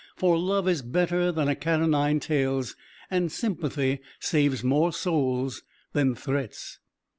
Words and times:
For 0.15 0.35
love 0.35 0.67
is 0.67 0.81
better 0.81 1.31
than 1.31 1.47
a 1.47 1.53
cat 1.55 1.79
o' 1.79 1.85
nine 1.85 2.19
tails, 2.19 2.75
and 3.11 3.31
sympathy 3.31 3.99
saves 4.19 4.63
more 4.63 4.91
souls 4.91 5.61
than 5.93 6.15
threats. 6.15 6.79